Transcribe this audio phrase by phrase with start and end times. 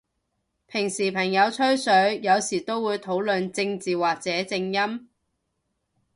[0.65, 5.09] 平時朋友吹水，有時都會討論正字或者正音？